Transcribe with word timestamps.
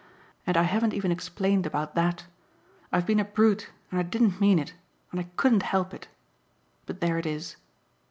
And 0.47 0.57
I 0.57 0.63
haven't 0.63 0.95
even 0.95 1.11
explained 1.11 1.67
about 1.67 1.93
THAT. 1.93 2.25
I've 2.91 3.05
been 3.05 3.19
a 3.19 3.23
brute 3.23 3.69
and 3.91 3.99
I 3.99 4.01
didn't 4.01 4.41
mean 4.41 4.57
it 4.57 4.73
and 5.11 5.19
I 5.19 5.29
couldn't 5.37 5.61
help 5.61 5.93
it. 5.93 6.07
But 6.87 7.01
there 7.01 7.19
it 7.19 7.27
is. 7.27 7.55